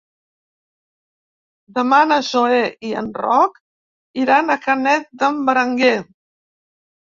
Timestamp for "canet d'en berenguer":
4.67-5.95